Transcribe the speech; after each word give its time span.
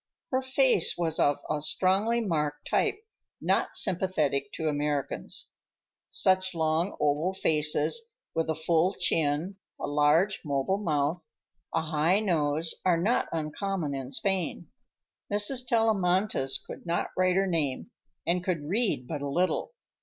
Her 0.31 0.41
face 0.41 0.97
was 0.97 1.19
of 1.19 1.41
a 1.47 1.61
strongly 1.61 2.21
marked 2.21 2.67
type 2.67 2.97
not 3.39 3.75
sympathetic 3.75 4.51
to 4.53 4.67
Americans. 4.67 5.51
Such 6.09 6.55
long, 6.55 6.97
oval 6.99 7.33
faces, 7.33 8.09
with 8.33 8.49
a 8.49 8.55
full 8.55 8.93
chin, 8.95 9.57
a 9.79 9.85
large, 9.85 10.41
mobile 10.43 10.79
mouth, 10.79 11.23
a 11.71 11.83
high 11.83 12.19
nose, 12.19 12.73
are 12.83 12.97
not 12.99 13.29
uncommon 13.31 13.93
in 13.93 14.09
Spain. 14.09 14.69
Mrs. 15.31 15.67
Tellamantez 15.67 16.57
could 16.57 16.87
not 16.87 17.11
write 17.15 17.35
her 17.35 17.45
name, 17.45 17.91
and 18.25 18.43
could 18.43 18.67
read 18.69 19.05
but 19.07 19.21
little. 19.21 19.75